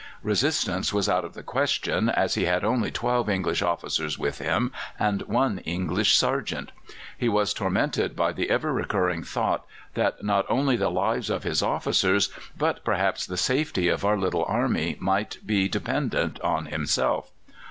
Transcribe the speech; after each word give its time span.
Resistance 0.23 0.91
was 0.91 1.07
out 1.07 1.23
of 1.23 1.35
the 1.35 1.43
question, 1.43 2.09
as 2.09 2.33
he 2.33 2.45
had 2.45 2.63
only 2.65 2.89
twelve 2.89 3.29
English 3.29 3.61
officers 3.61 4.17
with 4.17 4.39
him 4.39 4.71
and 4.97 5.21
one 5.27 5.59
English 5.59 6.15
sergeant. 6.17 6.71
He 7.15 7.29
was 7.29 7.53
tormented 7.53 8.15
by 8.15 8.31
the 8.33 8.49
ever 8.49 8.73
recurring 8.73 9.21
thought 9.21 9.63
that 9.93 10.23
not 10.23 10.47
only 10.49 10.75
the 10.75 10.89
lives 10.89 11.29
of 11.29 11.43
his 11.43 11.61
officers, 11.61 12.29
but 12.57 12.83
perhaps 12.83 13.27
the 13.27 13.37
safety 13.37 13.89
of 13.89 14.03
our 14.03 14.17
little 14.17 14.43
army, 14.45 14.97
might 14.99 15.37
be 15.45 15.67
dependent 15.67 16.41
on 16.41 16.65
himself. 16.65 17.29